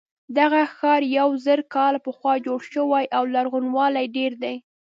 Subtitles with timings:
[0.37, 4.55] دغه ښار یو زر کاله پخوا جوړ شوی او لرغونوالی یې ډېر دی.